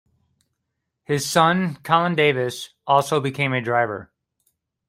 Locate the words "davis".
2.15-2.69